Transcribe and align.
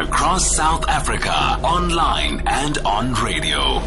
across 0.00 0.54
South 0.54 0.86
Africa, 0.88 1.32
online 1.64 2.42
and 2.46 2.76
on 2.78 3.14
radio. 3.14 3.80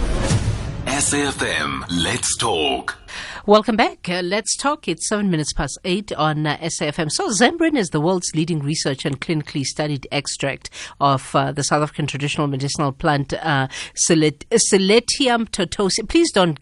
SAFM, 0.85 1.83
let's 2.03 2.35
talk. 2.35 2.97
Welcome 3.45 3.75
back. 3.75 4.09
Uh, 4.09 4.21
let's 4.23 4.57
talk. 4.57 4.87
It's 4.87 5.07
seven 5.07 5.29
minutes 5.29 5.53
past 5.53 5.77
eight 5.85 6.11
on 6.13 6.47
uh, 6.47 6.57
SAFM. 6.57 7.11
So, 7.11 7.29
Zembrin 7.29 7.77
is 7.77 7.89
the 7.89 8.01
world's 8.01 8.31
leading 8.33 8.59
research 8.59 9.05
and 9.05 9.21
clinically 9.21 9.63
studied 9.63 10.07
extract 10.11 10.71
of 10.99 11.35
uh, 11.35 11.51
the 11.51 11.63
South 11.63 11.83
African 11.83 12.07
traditional 12.07 12.47
medicinal 12.47 12.91
plant 12.91 13.33
uh, 13.33 13.67
Sceletium 13.93 15.47
totosi. 15.49 16.09
Please 16.09 16.31
don't 16.31 16.59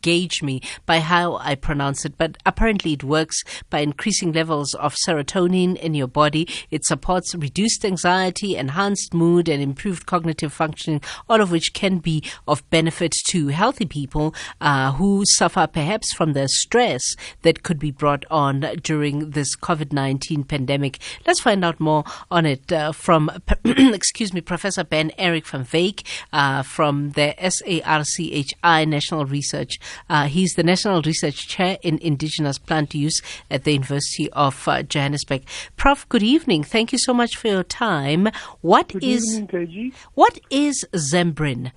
gauge 0.00 0.42
me 0.42 0.60
by 0.84 1.00
how 1.00 1.36
I 1.36 1.54
pronounce 1.54 2.04
it, 2.04 2.18
but 2.18 2.36
apparently 2.44 2.92
it 2.92 3.04
works 3.04 3.42
by 3.70 3.80
increasing 3.80 4.32
levels 4.32 4.74
of 4.74 4.94
serotonin 5.06 5.76
in 5.76 5.94
your 5.94 6.06
body. 6.06 6.48
It 6.70 6.84
supports 6.84 7.34
reduced 7.34 7.84
anxiety, 7.84 8.56
enhanced 8.56 9.14
mood, 9.14 9.48
and 9.48 9.62
improved 9.62 10.06
cognitive 10.06 10.52
functioning, 10.52 11.00
all 11.28 11.40
of 11.40 11.50
which 11.50 11.72
can 11.72 11.98
be 11.98 12.22
of 12.46 12.68
benefit 12.70 13.14
to 13.28 13.48
healthy 13.48 13.86
people 13.86 14.34
uh, 14.60 14.92
who 14.92 15.24
suffer 15.26 15.66
perhaps 15.66 16.12
from 16.12 16.32
the 16.32 16.48
stress 16.48 17.02
that 17.42 17.62
could 17.62 17.78
be 17.78 17.90
brought 17.90 18.24
on 18.30 18.60
during 18.82 19.30
this 19.30 19.56
COVID 19.56 19.92
19 19.92 20.44
pandemic. 20.44 20.98
Let's 21.26 21.40
find 21.40 21.64
out 21.64 21.80
more 21.80 22.04
on 22.30 22.46
it 22.46 22.70
uh, 22.72 22.92
from, 22.92 23.30
excuse 23.64 24.32
me, 24.32 24.40
Professor 24.40 24.84
Ben-Erik 24.84 25.46
van 25.46 25.64
Wyk 25.64 26.06
uh, 26.32 26.62
from 26.62 27.10
the 27.12 27.34
SARChI 27.38 28.88
National 28.88 29.24
Research 29.26 29.65
Research. 29.66 29.80
Uh, 30.08 30.26
he's 30.26 30.54
the 30.54 30.62
National 30.62 31.02
Research 31.02 31.48
Chair 31.48 31.78
in 31.82 31.98
Indigenous 31.98 32.58
Plant 32.58 32.94
Use 32.94 33.20
at 33.50 33.64
the 33.64 33.72
University 33.72 34.30
of 34.32 34.66
uh, 34.68 34.82
Johannesburg. 34.82 35.42
Prof, 35.76 36.08
good 36.08 36.22
evening. 36.22 36.62
Thank 36.64 36.92
you 36.92 36.98
so 36.98 37.12
much 37.12 37.36
for 37.36 37.48
your 37.48 37.62
time. 37.62 38.28
What 38.60 38.88
good 38.88 39.04
is 39.04 39.38
evening, 39.38 39.92
what 40.14 40.38
is 40.50 40.84
Zembrin? 40.94 41.72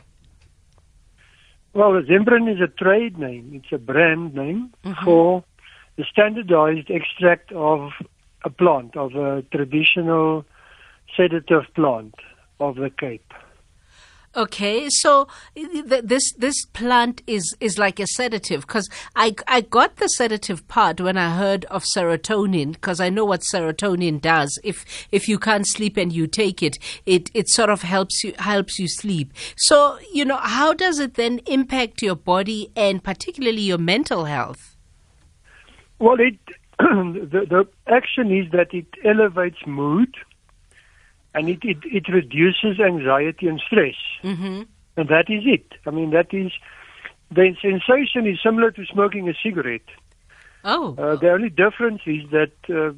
Well, 1.74 1.92
Zembrin 2.02 2.52
is 2.54 2.62
a 2.62 2.68
trade 2.68 3.18
name. 3.18 3.52
It's 3.54 3.72
a 3.72 3.78
brand 3.78 4.34
name 4.34 4.74
mm-hmm. 4.84 5.06
for 5.06 5.44
the 5.98 6.06
standardized 6.12 6.90
extract 6.90 7.52
of 7.52 7.92
a 8.44 8.50
plant, 8.50 8.96
of 8.96 9.16
a 9.16 9.44
traditional 9.52 10.46
sedative 11.16 11.64
plant 11.76 12.16
of 12.60 12.76
the 12.76 12.90
Cape. 12.90 13.34
Okay, 14.36 14.90
so 14.90 15.28
th- 15.56 16.04
this 16.04 16.34
this 16.34 16.64
plant 16.66 17.24
is 17.26 17.56
is 17.60 17.80
like 17.80 18.00
a 18.00 18.06
sedative 18.06 18.62
because 18.62 18.88
I 19.16 19.34
I 19.48 19.62
got 19.62 19.96
the 19.96 20.08
sedative 20.08 20.68
part 20.68 21.02
when 21.02 21.18
I 21.18 21.36
heard 21.36 21.66
of 21.66 21.84
serotonin 21.84 22.74
because 22.74 23.02
I 23.02 23.10
know 23.10 23.26
what 23.26 23.42
serotonin 23.42 24.22
does. 24.22 24.60
If 24.64 24.86
if 25.12 25.28
you 25.28 25.40
can't 25.40 25.68
sleep 25.68 25.98
and 25.98 26.14
you 26.14 26.28
take 26.28 26.62
it, 26.62 26.78
it 27.08 27.32
it 27.34 27.50
sort 27.50 27.72
of 27.72 27.82
helps 27.82 28.24
you 28.24 28.34
helps 28.38 28.78
you 28.78 28.88
sleep. 28.88 29.34
So 29.58 29.98
you 30.14 30.26
know 30.26 30.38
how 30.38 30.74
does 30.74 31.00
it 31.00 31.16
then 31.16 31.40
impact 31.48 32.04
your 32.04 32.16
body 32.16 32.72
and 32.76 33.04
particularly 33.04 33.62
your 33.62 33.80
mental 33.80 34.26
health? 34.26 34.78
Well, 35.98 36.20
it 36.20 36.38
the 36.78 37.48
the 37.50 37.68
action 37.88 38.32
is 38.32 38.52
that 38.52 38.76
it 38.76 38.86
elevates 39.04 39.66
mood 39.66 40.16
and 41.34 41.50
it, 41.50 41.60
it, 41.64 41.78
it 41.84 42.08
reduces 42.12 42.80
anxiety 42.80 43.48
and 43.48 43.62
stress. 43.66 43.96
Mm-hmm. 44.24 44.64
And 44.98 45.10
that 45.10 45.30
is 45.30 45.44
it. 45.46 45.74
I 45.86 45.92
mean, 45.92 46.10
that 46.12 46.34
is 46.34 46.52
the 47.32 47.56
sensation 47.62 48.28
is 48.28 48.40
similar 48.44 48.72
to 48.72 48.86
smoking 48.86 49.30
a 49.30 49.34
cigarette. 49.44 49.88
Oh. 50.64 50.96
Uh, 50.98 51.16
the 51.16 51.32
only 51.32 51.50
difference 51.50 52.02
is 52.06 52.30
that 52.32 52.52
uh, 52.70 52.94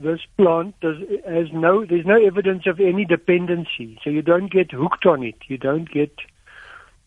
this 0.00 0.20
plant 0.36 0.74
does, 0.80 0.96
has 1.26 1.52
no, 1.52 1.84
there's 1.84 2.06
no 2.06 2.20
evidence 2.20 2.66
of 2.66 2.80
any 2.80 3.04
dependency. 3.04 3.98
So 4.02 4.10
you 4.10 4.22
don't 4.22 4.50
get 4.50 4.72
hooked 4.72 5.06
on 5.06 5.22
it. 5.22 5.36
You 5.48 5.58
don't 5.58 5.90
get 5.90 6.12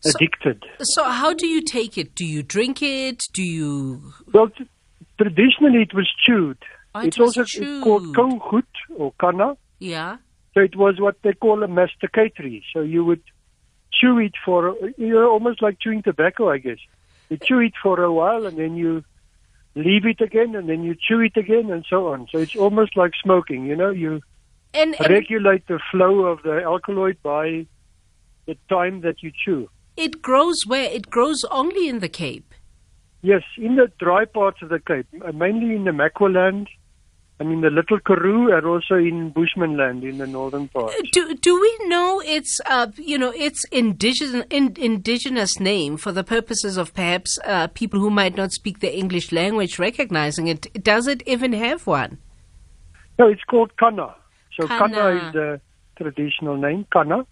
addicted. 0.04 0.64
So, 0.78 0.84
so 0.84 1.04
how 1.04 1.34
do 1.34 1.46
you 1.46 1.62
take 1.62 1.98
it? 1.98 2.14
Do 2.14 2.24
you 2.24 2.42
drink 2.42 2.82
it? 2.82 3.22
Do 3.34 3.42
you? 3.42 4.12
Well, 4.32 4.48
t- 4.48 4.68
traditionally 5.18 5.82
it 5.82 5.94
was 5.94 6.10
chewed. 6.24 6.58
Oh, 6.94 7.00
it 7.00 7.08
it's 7.08 7.18
was 7.18 7.36
also 7.36 7.44
chewed. 7.44 7.84
called 7.84 8.16
kougoed 8.16 8.64
or 8.96 9.12
kanna. 9.20 9.56
Yeah. 9.80 10.18
So 10.54 10.60
it 10.60 10.76
was 10.76 11.00
what 11.00 11.16
they 11.22 11.32
call 11.32 11.62
a 11.62 11.68
masticatory. 11.68 12.62
So 12.72 12.80
you 12.80 13.04
would 13.04 13.22
chew 13.92 14.18
it 14.18 14.34
for, 14.44 14.76
you 14.96 15.14
know, 15.14 15.28
almost 15.30 15.60
like 15.62 15.78
chewing 15.80 16.02
tobacco, 16.02 16.48
I 16.50 16.58
guess. 16.58 16.78
You 17.28 17.38
chew 17.38 17.58
it 17.60 17.74
for 17.82 18.00
a 18.02 18.12
while 18.12 18.46
and 18.46 18.56
then 18.56 18.76
you 18.76 19.04
leave 19.74 20.04
it 20.06 20.20
again 20.20 20.54
and 20.54 20.68
then 20.68 20.82
you 20.82 20.94
chew 20.94 21.20
it 21.20 21.36
again 21.36 21.70
and 21.70 21.84
so 21.88 22.08
on. 22.08 22.28
So 22.30 22.38
it's 22.38 22.56
almost 22.56 22.96
like 22.96 23.12
smoking, 23.22 23.66
you 23.66 23.76
know, 23.76 23.90
you 23.90 24.20
And, 24.74 24.94
and 25.00 25.08
regulate 25.10 25.66
the 25.66 25.80
flow 25.90 26.20
of 26.26 26.42
the 26.42 26.62
alkaloid 26.62 27.18
by 27.22 27.66
the 28.46 28.56
time 28.68 29.00
that 29.02 29.22
you 29.22 29.30
chew. 29.44 29.68
it 29.96 30.20
grows 30.22 30.66
where? 30.66 30.90
It 30.90 31.10
grows 31.10 31.44
only 31.50 31.88
in 31.88 32.00
the 32.00 32.08
Cape. 32.08 32.54
Yes, 33.22 33.42
in 33.58 33.76
the 33.76 33.92
dry 33.98 34.24
parts 34.24 34.62
of 34.62 34.70
the 34.70 34.80
Cape, 34.80 35.06
uh, 35.24 35.32
mainly 35.32 35.74
in 35.76 35.84
the 35.84 35.90
Namaqualand, 35.90 36.66
I 37.40 37.44
mean 37.44 37.62
the 37.62 37.70
Little 37.70 37.98
Karoo, 38.00 38.54
and 38.54 38.66
also 38.66 38.96
in 38.96 39.32
Bushmanland 39.32 40.02
in 40.02 40.18
the 40.18 40.26
northern 40.26 40.68
part. 40.68 40.92
Do 41.12 41.34
do 41.34 41.58
we 41.58 41.88
know 41.88 42.20
its 42.22 42.60
uh, 42.66 42.88
you 42.96 43.16
know 43.16 43.32
its 43.34 43.64
indigenous 43.72 44.44
in, 44.50 44.74
indigenous 44.76 45.58
name 45.58 45.96
for 45.96 46.12
the 46.12 46.22
purposes 46.22 46.76
of 46.76 46.92
perhaps 46.92 47.38
uh, 47.46 47.68
people 47.68 47.98
who 47.98 48.10
might 48.10 48.36
not 48.36 48.52
speak 48.52 48.80
the 48.80 48.94
English 48.94 49.32
language 49.32 49.78
recognizing 49.78 50.48
it? 50.48 50.70
Does 50.84 51.06
it 51.06 51.22
even 51.26 51.54
have 51.54 51.86
one? 51.86 52.18
No, 53.18 53.26
it's 53.28 53.44
called 53.44 53.74
Kanna. 53.78 54.14
So 54.60 54.68
Kanna, 54.68 54.94
Kanna. 54.94 55.26
is 55.26 55.32
the 55.32 55.60
traditional 55.96 56.56
name, 56.58 56.86
Kanna, 56.92 57.26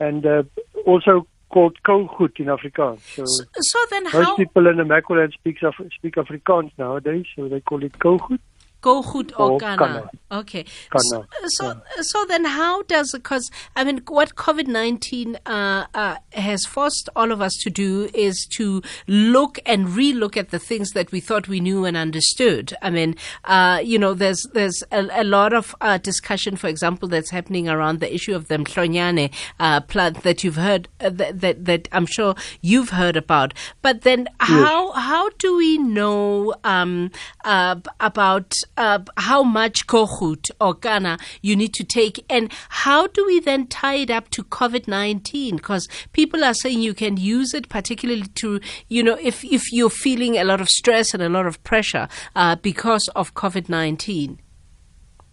and 0.00 0.24
uh, 0.24 0.42
also 0.86 1.26
called 1.50 1.76
Kougoed 1.86 2.40
in 2.40 2.46
Afrikaans. 2.46 3.00
So 3.14 3.26
So, 3.26 3.44
so 3.58 3.78
then 3.90 4.04
most 4.04 4.14
how 4.14 4.36
people 4.36 4.66
in 4.66 4.78
the 4.78 4.84
Namaqualand 4.84 5.32
speak, 5.34 5.62
Af- 5.62 5.90
speak 5.98 6.14
Afrikaans 6.14 6.72
nowadays, 6.78 7.26
so 7.36 7.48
they 7.48 7.60
call 7.60 7.82
it 7.84 7.92
Kougoed. 7.98 8.38
Go 8.80 9.02
goed 9.02 9.32
or 9.36 9.58
Ghana? 9.58 10.10
Okay. 10.30 10.64
Ghana, 10.90 11.02
So, 11.02 11.26
so, 11.46 11.80
so 12.00 12.24
then 12.26 12.44
how 12.44 12.82
does 12.82 13.12
because 13.12 13.50
I 13.74 13.84
mean 13.84 14.02
what 14.06 14.34
COVID 14.34 14.66
nineteen 14.66 15.38
uh, 15.46 15.86
uh, 15.94 16.16
has 16.32 16.64
forced 16.64 17.08
all 17.16 17.32
of 17.32 17.40
us 17.40 17.54
to 17.62 17.70
do 17.70 18.08
is 18.14 18.46
to 18.56 18.82
look 19.06 19.58
and 19.66 19.88
relook 19.88 20.36
at 20.36 20.50
the 20.50 20.58
things 20.58 20.90
that 20.90 21.12
we 21.12 21.20
thought 21.20 21.48
we 21.48 21.60
knew 21.60 21.84
and 21.84 21.96
understood. 21.96 22.74
I 22.82 22.90
mean, 22.90 23.16
uh, 23.44 23.80
you 23.82 23.98
know, 23.98 24.14
there's 24.14 24.46
there's 24.52 24.82
a, 24.92 25.08
a 25.12 25.24
lot 25.24 25.52
of 25.52 25.74
uh, 25.80 25.98
discussion, 25.98 26.56
for 26.56 26.68
example, 26.68 27.08
that's 27.08 27.30
happening 27.30 27.68
around 27.68 28.00
the 28.00 28.12
issue 28.14 28.34
of 28.34 28.48
the 28.48 28.56
mhlonyane 28.56 29.32
uh, 29.58 29.80
plant 29.80 30.22
that 30.22 30.44
you've 30.44 30.56
heard 30.56 30.88
uh, 31.00 31.10
that, 31.10 31.40
that 31.40 31.64
that 31.64 31.88
I'm 31.92 32.06
sure 32.06 32.34
you've 32.60 32.90
heard 32.90 33.16
about. 33.16 33.54
But 33.82 34.02
then 34.02 34.28
how 34.40 34.92
how 34.92 35.30
do 35.38 35.56
we 35.56 35.78
know 35.78 36.54
um, 36.64 37.10
uh, 37.44 37.76
about 38.00 38.54
uh, 38.78 39.00
how 39.16 39.42
much 39.42 39.86
kougoed 39.86 40.50
or 40.60 40.72
Ghana 40.74 41.18
you 41.42 41.56
need 41.56 41.74
to 41.74 41.84
take, 41.84 42.24
and 42.30 42.50
how 42.68 43.06
do 43.08 43.26
we 43.26 43.40
then 43.40 43.66
tie 43.66 43.96
it 43.96 44.10
up 44.10 44.30
to 44.30 44.42
COVID 44.44 44.88
nineteen? 44.88 45.56
Because 45.56 45.88
people 46.12 46.44
are 46.44 46.54
saying 46.54 46.80
you 46.80 46.94
can 46.94 47.16
use 47.16 47.52
it, 47.54 47.68
particularly 47.68 48.26
to 48.42 48.60
you 48.88 49.02
know 49.02 49.18
if 49.20 49.44
if 49.44 49.72
you're 49.72 49.90
feeling 49.90 50.36
a 50.38 50.44
lot 50.44 50.60
of 50.60 50.68
stress 50.68 51.12
and 51.14 51.22
a 51.22 51.28
lot 51.28 51.46
of 51.46 51.62
pressure 51.64 52.08
uh, 52.36 52.56
because 52.56 53.08
of 53.16 53.34
COVID 53.34 53.68
nineteen. 53.68 54.38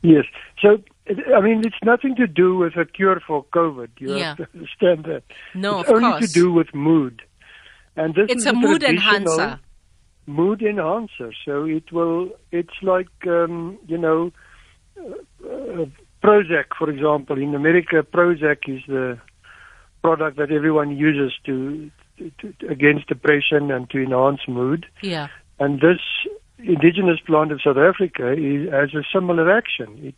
Yes. 0.01 0.25
So, 0.61 0.77
I 1.35 1.41
mean, 1.41 1.63
it's 1.65 1.75
nothing 1.83 2.15
to 2.17 2.27
do 2.27 2.57
with 2.57 2.75
a 2.77 2.85
cure 2.85 3.19
for 3.25 3.43
COVID. 3.45 3.89
You 3.99 4.15
Yeah. 4.17 4.35
have 4.35 4.37
to 4.37 4.47
understand 4.53 5.05
that. 5.05 5.23
No, 5.55 5.79
it's 5.79 5.89
of 5.89 5.95
only 5.95 6.11
course. 6.11 6.27
to 6.27 6.39
do 6.39 6.51
with 6.51 6.73
mood. 6.75 7.21
And 7.95 8.13
this 8.13 8.27
It's 8.29 8.43
is 8.43 8.47
a 8.47 8.53
mood 8.53 8.83
enhancer. 8.83 9.59
Mood 10.27 10.61
enhancer. 10.61 11.31
So 11.45 11.65
it 11.65 11.91
will. 11.91 12.29
It's 12.51 12.77
like 12.81 13.09
um, 13.27 13.77
you 13.87 13.97
know, 13.97 14.31
uh, 14.97 15.47
uh, 15.47 15.85
Prozac, 16.23 16.65
for 16.77 16.89
example. 16.89 17.37
In 17.37 17.53
America, 17.53 18.03
Prozac 18.03 18.67
is 18.67 18.81
the 18.87 19.19
product 20.03 20.37
that 20.37 20.51
everyone 20.51 20.95
uses 20.95 21.33
to, 21.45 21.89
to, 22.17 22.53
to 22.59 22.67
against 22.69 23.07
depression 23.07 23.71
and 23.71 23.89
to 23.89 24.03
enhance 24.03 24.41
mood. 24.47 24.85
Yeah. 25.01 25.27
And 25.59 25.79
this 25.79 25.99
indigenous 26.57 27.19
plant 27.25 27.51
of 27.51 27.61
South 27.61 27.77
Africa 27.77 28.31
is, 28.33 28.69
has 28.71 28.93
a 28.93 29.03
similar 29.13 29.51
action. 29.51 29.89
It 30.01 30.15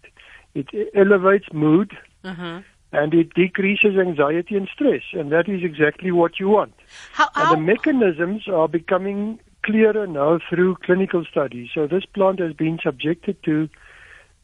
it 0.72 0.90
elevates 0.96 1.46
mood 1.54 1.92
Uh-huh. 2.24 2.62
and 2.92 3.14
it 3.14 3.34
decreases 3.34 3.98
anxiety 3.98 4.56
and 4.56 4.68
stress, 4.74 5.04
and 5.14 5.32
that 5.32 5.48
is 5.48 5.64
exactly 5.64 6.12
what 6.12 6.40
you 6.40 6.48
want. 6.50 6.74
How, 7.14 7.28
And 7.36 7.48
how, 7.48 7.56
the 7.56 7.62
mechanisms 7.62 8.48
are 8.48 8.68
becoming 8.68 9.40
clearer 9.68 10.08
now 10.08 10.40
through 10.50 10.78
clinical 10.78 11.26
studies. 11.30 11.70
So 11.76 11.86
this 11.86 12.06
plant 12.06 12.40
has 12.40 12.54
been 12.54 12.80
subjected 12.82 13.44
to, 13.44 13.70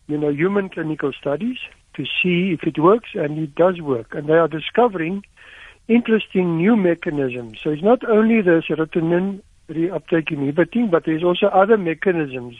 you 0.08 0.18
know, 0.18 0.30
human 0.30 0.70
clinical 0.70 1.14
studies 1.20 1.58
to 1.96 2.04
see 2.04 2.52
if 2.52 2.64
it 2.64 2.78
works, 2.78 3.10
and 3.14 3.40
it 3.40 3.56
does 3.56 3.80
work. 3.80 4.14
And 4.14 4.28
they 4.28 4.34
are 4.34 4.48
discovering 4.50 5.24
interesting 5.88 6.58
new 6.58 6.76
mechanisms. 6.76 7.60
So 7.64 7.70
it's 7.72 7.82
not 7.82 8.08
only 8.08 8.42
the 8.42 8.62
serotonin 8.68 9.42
reuptake 9.70 10.32
inhibiting, 10.32 10.90
but 10.90 11.06
there's 11.06 11.24
also 11.24 11.48
other 11.48 11.78
mechanisms 11.78 12.56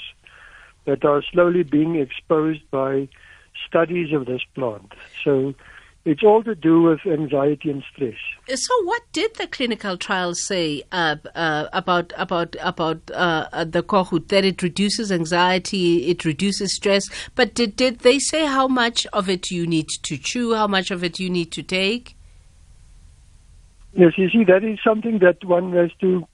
that 0.86 1.04
are 1.04 1.22
slowly 1.32 1.64
being 1.64 1.96
exposed 1.96 2.62
by 2.72 3.10
studies 3.68 4.14
of 4.14 4.26
this 4.26 4.42
plant. 4.56 4.94
So 5.24 5.54
it's 6.06 6.24
all 6.24 6.44
to 6.44 6.54
do 6.54 6.82
with 6.82 7.06
anxiety 7.06 7.70
and 7.70 7.84
stress. 7.94 8.16
So, 8.54 8.84
what 8.84 9.02
did 9.14 9.36
the 9.36 9.48
clinical 9.48 9.98
trials 9.98 10.46
say 10.46 10.84
uh, 10.92 11.16
uh, 11.34 11.68
about 11.72 12.12
about 12.18 12.56
about 12.62 13.10
uh, 13.14 13.64
the 13.64 13.84
kougoed? 13.84 14.28
That 14.28 14.44
it 14.44 14.62
reduces 14.62 15.12
anxiety, 15.12 16.08
it 16.08 16.26
reduces 16.26 16.76
stress. 16.76 17.08
But 17.36 17.54
did 17.54 17.76
did 17.78 18.00
they 18.00 18.20
say 18.20 18.46
how 18.46 18.68
much 18.68 19.08
of 19.14 19.30
it 19.30 19.50
you 19.50 19.66
need 19.66 19.88
to 20.04 20.18
chew, 20.18 20.56
how 20.56 20.68
much 20.68 20.92
of 20.92 21.04
it 21.04 21.20
you 21.20 21.30
need 21.30 21.52
to 21.54 21.64
take? 21.64 22.18
Yes, 23.94 24.14
you 24.18 24.30
see, 24.30 24.44
that 24.44 24.64
is 24.64 24.80
something 24.84 25.20
that 25.20 25.44
one 25.46 25.72
has 25.74 25.92
to 26.02 26.28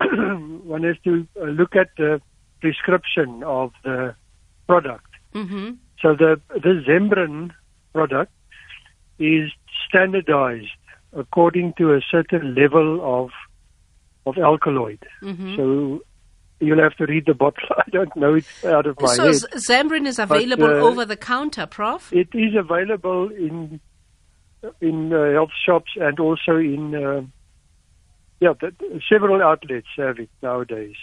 one 0.64 0.82
has 0.84 0.96
to 1.04 1.26
uh, 1.40 1.44
look 1.44 1.76
at 1.76 1.90
the 1.98 2.22
prescription 2.62 3.42
of 3.42 3.72
the 3.84 4.14
product. 4.66 5.10
Mm-hmm. 5.34 5.72
So 6.00 6.14
the 6.14 6.40
the 6.48 6.82
Zembrin 6.88 7.50
product 7.92 8.32
is 9.18 9.50
standardized 9.88 10.68
according 11.12 11.74
to 11.74 11.94
a 11.94 12.00
certain 12.10 12.54
level 12.54 13.00
of 13.02 13.30
of 14.26 14.38
alkaloid. 14.38 15.04
Mm-hmm. 15.22 15.56
So 15.56 16.02
you'll 16.60 16.82
have 16.82 16.96
to 16.96 17.06
read 17.06 17.26
the 17.26 17.34
bottle. 17.34 17.68
I 17.76 17.88
don't 17.90 18.14
know 18.16 18.34
it 18.34 18.46
out 18.64 18.86
of 18.86 19.00
my 19.00 19.14
so 19.14 19.26
head. 19.26 19.34
Z- 19.34 19.46
Zembrin 19.56 20.06
is 20.06 20.18
available 20.18 20.66
uh, 20.66 20.88
over 20.88 21.04
the 21.04 21.16
counter, 21.16 21.66
Prof. 21.66 22.12
It 22.12 22.28
is 22.32 22.54
available 22.54 23.30
in 23.30 23.80
in 24.80 25.12
uh, 25.12 25.32
health 25.32 25.50
shops 25.64 25.92
and 25.96 26.18
also 26.18 26.56
in 26.56 26.94
uh, 26.94 27.22
yeah, 28.40 28.54
the, 28.60 29.00
several 29.08 29.42
outlets 29.42 29.86
have 29.96 30.18
it 30.18 30.30
nowadays. 30.42 30.96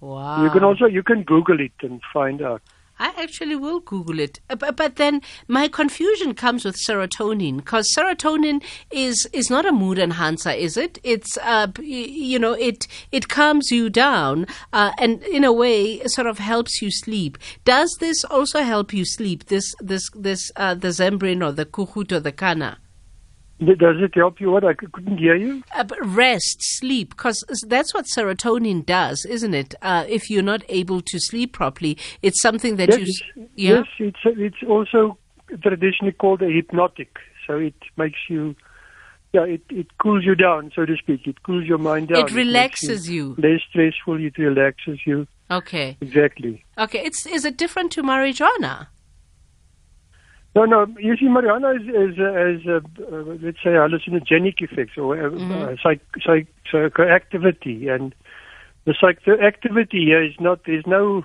Wow. 0.00 0.44
You 0.44 0.50
can 0.50 0.64
also 0.64 0.86
you 0.86 1.02
can 1.02 1.22
Google 1.22 1.60
it 1.60 1.72
and 1.82 2.00
find 2.12 2.42
out. 2.42 2.62
I 3.00 3.14
actually 3.16 3.56
will 3.56 3.80
Google 3.80 4.20
it. 4.20 4.40
Uh, 4.50 4.56
But, 4.56 4.76
but 4.76 4.96
then 4.96 5.22
my 5.48 5.68
confusion 5.68 6.34
comes 6.34 6.66
with 6.66 6.76
serotonin 6.76 7.56
because 7.56 7.92
serotonin 7.96 8.62
is, 8.90 9.26
is 9.32 9.48
not 9.48 9.64
a 9.64 9.72
mood 9.72 9.98
enhancer, 9.98 10.50
is 10.50 10.76
it? 10.76 10.98
It's, 11.02 11.38
uh, 11.38 11.68
you 11.80 12.38
know, 12.38 12.52
it, 12.52 12.86
it 13.10 13.28
calms 13.28 13.70
you 13.70 13.88
down 13.88 14.46
uh, 14.74 14.92
and 14.98 15.22
in 15.22 15.44
a 15.44 15.52
way 15.52 16.02
sort 16.04 16.26
of 16.26 16.38
helps 16.38 16.82
you 16.82 16.90
sleep. 16.90 17.38
Does 17.64 17.96
this 18.00 18.22
also 18.24 18.60
help 18.60 18.92
you 18.92 19.06
sleep, 19.06 19.46
this, 19.46 19.74
this, 19.80 20.10
this, 20.14 20.52
uh, 20.56 20.74
the 20.74 20.88
Zembrin 20.88 21.42
or 21.42 21.52
the 21.52 21.64
Kougoed 21.64 22.12
or 22.12 22.20
the 22.20 22.32
Kanna? 22.32 22.78
Does 23.60 23.96
it 24.00 24.14
help 24.14 24.40
you? 24.40 24.50
What 24.50 24.64
I 24.64 24.72
couldn't 24.72 25.18
hear 25.18 25.36
you. 25.36 25.62
Uh, 25.76 25.84
rest, 26.02 26.56
sleep, 26.60 27.10
because 27.10 27.44
that's 27.68 27.92
what 27.92 28.06
serotonin 28.06 28.86
does, 28.86 29.26
isn't 29.28 29.52
it? 29.52 29.74
Uh, 29.82 30.04
if 30.08 30.30
you're 30.30 30.42
not 30.42 30.62
able 30.70 31.02
to 31.02 31.18
sleep 31.20 31.52
properly, 31.52 31.98
it's 32.22 32.40
something 32.40 32.76
that 32.76 32.88
you. 32.98 33.04
Yes, 33.06 33.08
s- 33.08 33.48
Yeah. 33.56 33.74
yes, 33.74 33.86
it's 33.98 34.18
it's 34.24 34.62
also 34.66 35.18
traditionally 35.62 36.12
called 36.12 36.40
a 36.40 36.48
hypnotic. 36.50 37.18
So 37.46 37.58
it 37.58 37.74
makes 37.98 38.18
you, 38.30 38.54
yeah, 39.34 39.42
it, 39.44 39.62
it 39.68 39.88
cools 39.98 40.24
you 40.24 40.34
down, 40.34 40.72
so 40.74 40.86
to 40.86 40.96
speak. 40.96 41.26
It 41.26 41.42
cools 41.42 41.64
your 41.66 41.78
mind 41.78 42.08
down. 42.08 42.20
It 42.20 42.32
relaxes 42.32 43.10
you. 43.10 43.34
Less 43.36 43.60
stressful. 43.68 44.24
It 44.24 44.38
relaxes 44.38 45.00
you. 45.04 45.26
Okay. 45.50 45.98
Exactly. 46.00 46.64
Okay. 46.78 47.00
It's 47.04 47.26
is 47.26 47.44
it 47.44 47.58
different 47.58 47.92
to 47.92 48.02
marijuana? 48.02 48.86
No, 50.54 50.64
no. 50.64 50.86
You 50.98 51.16
see, 51.16 51.26
marijuana 51.26 51.76
is, 51.76 51.86
is, 51.86 52.18
uh, 52.18 52.46
is 52.46 52.66
uh, 52.66 53.14
uh, 53.14 53.36
let's 53.40 53.58
say, 53.62 53.70
hallucinogenic 53.70 54.60
effects 54.60 54.98
or 54.98 55.16
uh, 55.16 55.30
uh, 55.30 55.76
psych, 55.82 56.00
psych, 56.24 56.48
psychoactivity, 56.72 57.88
and 57.88 58.14
the 58.84 58.92
psychoactivity 58.92 60.04
here 60.06 60.22
is 60.24 60.34
not. 60.40 60.60
There's 60.66 60.86
no, 60.86 61.24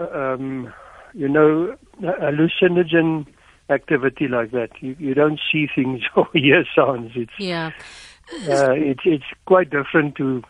um, 0.00 0.72
you 1.14 1.28
know, 1.28 1.76
hallucinogen 2.02 3.26
activity 3.70 4.26
like 4.28 4.50
that. 4.50 4.70
You 4.80 4.96
you 4.98 5.14
don't 5.14 5.40
see 5.52 5.68
things 5.72 6.00
or 6.16 6.26
hear 6.32 6.64
sounds. 6.74 7.12
It's 7.14 7.32
Yeah. 7.38 7.70
uh, 8.48 8.72
it's 8.72 9.02
it's 9.04 9.24
quite 9.44 9.70
different 9.70 10.16
to 10.16 10.42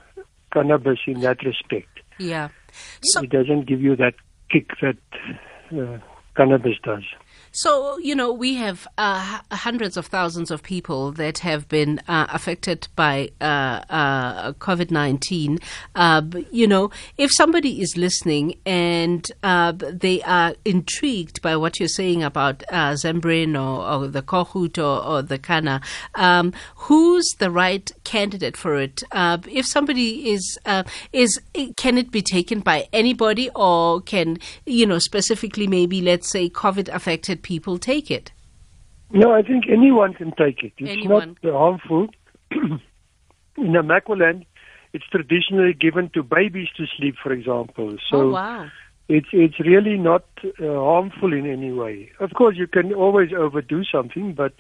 cannabis 0.53 1.01
in 1.07 1.21
that 1.21 1.43
respect. 1.45 2.01
Yeah. 2.19 2.49
So 3.03 3.23
it 3.23 3.31
doesn't 3.31 3.67
give 3.67 3.83
you 3.83 3.97
that 3.97 4.15
kick 4.51 4.71
that 4.81 4.97
uh, 5.73 5.99
cannabis 6.37 6.77
does. 6.83 7.05
So, 7.53 7.99
you 7.99 8.15
know, 8.15 8.33
we 8.33 8.55
have 8.55 8.87
uh, 8.99 9.41
hundreds 9.51 9.97
of 9.97 10.07
thousands 10.07 10.51
of 10.51 10.63
people 10.63 11.13
that 11.13 11.39
have 11.39 11.69
been 11.69 12.01
uh, 12.07 12.27
affected 12.31 12.89
by 12.97 13.31
uh, 13.41 13.81
uh, 13.89 14.53
COVID 14.55 14.91
19. 14.91 15.59
Uh, 15.95 16.23
you 16.51 16.67
know, 16.67 16.91
if 17.17 17.33
somebody 17.33 17.81
is 17.81 17.97
listening 17.97 18.57
and 18.67 19.31
uh, 19.43 19.73
they 19.73 20.23
are 20.23 20.55
intrigued 20.65 21.41
by 21.43 21.57
what 21.57 21.79
you're 21.79 21.89
saying 21.89 22.23
about 22.23 22.63
Zembrin 22.71 23.55
or, 23.55 24.03
or 24.03 24.09
the 24.09 24.23
Kougoed 24.23 24.79
or, 24.79 25.05
or 25.05 25.23
the 25.23 25.39
Kanna, 25.39 25.81
um, 26.15 26.53
who's 26.75 27.27
the 27.39 27.51
right 27.51 27.91
candidate 28.05 28.57
for 28.57 28.77
it? 28.77 29.03
If 29.13 29.67
somebody 29.67 30.31
is, 30.31 30.59
is, 31.13 31.41
can 31.77 31.99
it 31.99 32.11
be 32.11 32.23
taken 32.23 32.61
by 32.61 32.89
anybody 32.93 33.51
or 33.55 34.01
can, 34.03 34.39
you 34.67 34.87
know, 34.87 34.99
specifically 34.99 35.67
maybe, 35.67 36.01
let's 36.01 36.29
say, 36.29 36.51
COVID 36.51 36.89
affected 36.89 37.36
people 37.37 37.79
take 37.79 38.11
it? 38.11 38.33
No, 39.11 39.33
I 39.33 39.43
think 39.43 39.65
anyone 39.71 40.15
can 40.15 40.33
take 40.33 40.63
it. 40.63 40.73
It's 40.79 40.91
Anyone. 40.91 41.37
not 41.43 41.53
harmful. 41.53 42.09
In 42.51 42.81
the 43.57 43.79
Namaqualand, 43.79 44.45
it's 44.93 45.07
traditionally 45.07 45.73
given 45.73 46.11
to 46.15 46.23
babies 46.23 46.69
to 46.77 46.85
sleep, 46.97 47.15
for 47.23 47.33
example. 47.33 47.97
So 48.11 48.23
oh, 48.23 48.31
wow. 48.31 48.67
it's 49.09 49.29
it's 49.33 49.61
really 49.61 49.97
not 49.97 50.25
uh, 50.45 50.51
harmful 50.61 51.33
in 51.33 51.47
any 51.47 51.73
way. 51.73 52.11
Of 52.21 52.31
course, 52.35 52.57
you 52.57 52.67
can 52.67 52.93
always 52.93 53.31
overdo 53.33 53.85
something, 53.85 54.35
but 54.35 54.55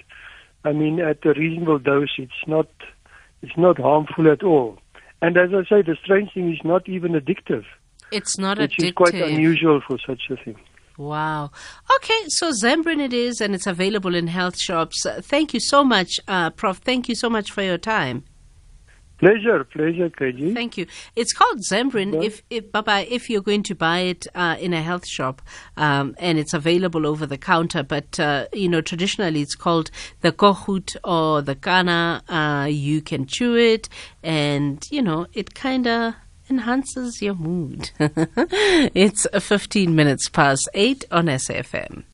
I 0.64 0.72
mean, 0.72 1.00
at 1.00 1.24
a 1.24 1.32
reasonable 1.32 1.78
dose, 1.78 2.14
it's 2.18 2.42
not 2.46 2.68
it's 3.42 3.56
not 3.56 3.78
harmful 3.78 4.30
at 4.30 4.42
all. 4.42 4.78
And 5.22 5.36
as 5.36 5.50
I 5.52 5.62
say, 5.68 5.82
the 5.82 5.96
strange 6.02 6.32
thing 6.34 6.52
is 6.52 6.60
not 6.64 6.88
even 6.88 7.12
addictive, 7.12 7.64
It's 8.12 8.38
not 8.38 8.58
which 8.58 8.76
addictive. 8.76 8.84
is 8.84 8.92
quite 8.92 9.14
unusual 9.14 9.80
for 9.86 9.98
such 10.06 10.22
a 10.30 10.36
thing. 10.36 10.56
Wow. 10.98 11.50
Okay, 11.96 12.24
so 12.28 12.52
Zembrin 12.52 13.00
it 13.00 13.12
is, 13.12 13.40
and 13.40 13.54
it's 13.54 13.66
available 13.66 14.14
in 14.14 14.28
health 14.28 14.58
shops. 14.58 15.06
Thank 15.20 15.52
you 15.52 15.60
so 15.60 15.84
much, 15.84 16.18
uh, 16.26 16.50
Prof. 16.50 16.78
Thank 16.78 17.08
you 17.08 17.14
so 17.14 17.28
much 17.28 17.50
for 17.50 17.62
your 17.62 17.78
time. 17.78 18.24
Pleasure, 19.18 19.64
pleasure, 19.64 20.10
KG. 20.10 20.52
Thank 20.52 20.76
you. 20.76 20.86
It's 21.14 21.32
called 21.32 21.60
Zembrin. 21.60 22.14
Okay. 22.14 22.26
If, 22.26 22.42
if 22.50 22.70
Baba, 22.70 23.10
if 23.10 23.30
you're 23.30 23.40
going 23.40 23.62
to 23.62 23.74
buy 23.74 24.00
it 24.00 24.26
uh, 24.34 24.56
in 24.60 24.74
a 24.74 24.82
health 24.82 25.06
shop, 25.06 25.40
um, 25.78 26.14
and 26.18 26.38
it's 26.38 26.52
available 26.52 27.06
over 27.06 27.24
the 27.24 27.38
counter, 27.38 27.82
but 27.82 28.20
uh, 28.20 28.46
you 28.52 28.68
know 28.68 28.82
traditionally 28.82 29.40
it's 29.40 29.54
called 29.54 29.90
the 30.20 30.32
kougoed 30.32 30.96
or 31.02 31.40
the 31.40 31.54
kanna. 31.54 32.22
Uh, 32.28 32.66
you 32.66 33.00
can 33.00 33.24
chew 33.24 33.56
it, 33.56 33.88
and 34.22 34.86
you 34.90 35.00
know 35.00 35.26
it 35.32 35.54
kind 35.54 35.86
of 35.86 36.14
enhances 36.50 37.22
your 37.22 37.34
mood. 37.34 37.90
it's 37.98 39.26
15 39.38 39.94
minutes 39.94 40.28
past 40.28 40.68
eight 40.74 41.04
on 41.10 41.26
SFM. 41.26 42.04